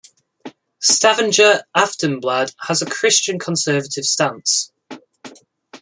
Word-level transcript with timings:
"Stavanger 0.81 1.61
Aftenblad" 1.77 2.55
has 2.61 2.81
a 2.81 2.87
Christian-conservative 2.87 4.03
stance. 4.03 4.71